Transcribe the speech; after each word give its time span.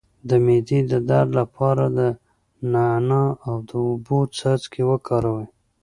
د 0.29 0.31
معدې 0.45 0.79
د 0.91 0.93
درد 1.09 1.29
لپاره 1.39 1.83
د 1.97 1.99
نعناع 2.73 3.29
او 3.47 3.55
اوبو 3.77 4.19
څاڅکي 4.37 4.83
وکاروئ 4.91 5.47